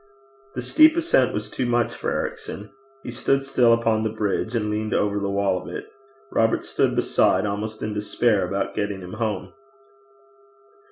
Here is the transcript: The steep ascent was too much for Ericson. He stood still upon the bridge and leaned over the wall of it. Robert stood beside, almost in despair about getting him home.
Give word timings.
The 0.55 0.63
steep 0.63 0.97
ascent 0.97 1.31
was 1.31 1.47
too 1.47 1.67
much 1.67 1.93
for 1.93 2.09
Ericson. 2.11 2.71
He 3.03 3.11
stood 3.11 3.45
still 3.45 3.71
upon 3.71 4.01
the 4.01 4.09
bridge 4.09 4.55
and 4.55 4.71
leaned 4.71 4.95
over 4.95 5.19
the 5.19 5.29
wall 5.29 5.61
of 5.61 5.67
it. 5.67 5.85
Robert 6.31 6.65
stood 6.65 6.95
beside, 6.95 7.45
almost 7.45 7.83
in 7.83 7.93
despair 7.93 8.43
about 8.43 8.73
getting 8.73 9.01
him 9.01 9.13
home. 9.13 9.53